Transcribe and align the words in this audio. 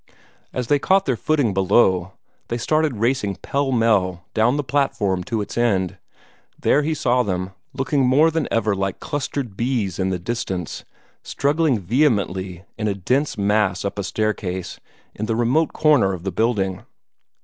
As 0.51 0.65
they 0.65 0.79
caught 0.79 1.05
their 1.05 1.15
footing 1.15 1.53
below, 1.53 2.13
they 2.47 2.57
started 2.57 2.97
racing 2.97 3.35
pell 3.35 3.71
mell 3.71 4.25
down 4.33 4.57
the 4.57 4.63
platform 4.63 5.23
to 5.25 5.41
its 5.41 5.59
end; 5.59 5.99
there 6.59 6.81
he 6.81 6.95
saw 6.95 7.21
them, 7.21 7.51
looking 7.71 8.01
more 8.07 8.31
than 8.31 8.47
ever 8.49 8.73
like 8.75 8.99
clustered 8.99 9.55
bees 9.55 9.99
in 9.99 10.09
the 10.09 10.17
distance, 10.17 10.83
struggling 11.21 11.77
vehemently 11.77 12.65
in 12.79 12.87
a 12.87 12.95
dense 12.95 13.37
mass 13.37 13.85
up 13.85 13.99
a 13.99 14.03
staircase 14.03 14.79
in 15.13 15.27
the 15.27 15.35
remote 15.35 15.71
corner 15.71 16.13
of 16.13 16.23
the 16.23 16.31
building. 16.31 16.81